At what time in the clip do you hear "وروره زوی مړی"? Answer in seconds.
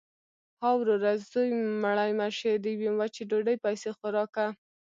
0.77-2.11